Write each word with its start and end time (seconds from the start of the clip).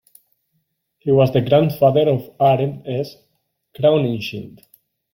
He 0.97 1.11
was 1.11 1.31
the 1.31 1.41
grandfather 1.41 2.09
of 2.09 2.31
Arent 2.39 2.87
S. 2.87 3.17
Crowninshield. 3.77 4.65